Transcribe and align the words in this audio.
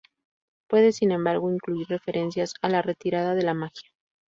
Puede, 0.67 0.93
sin 0.93 1.11
embargo, 1.11 1.53
incluir 1.53 1.85
referencias 1.87 2.55
a 2.63 2.69
la 2.69 2.81
retirada 2.81 3.35
de 3.35 3.43
la 3.43 3.53
magia. 3.53 3.91